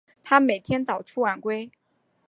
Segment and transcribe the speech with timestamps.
[0.23, 1.69] 他每天早出晚归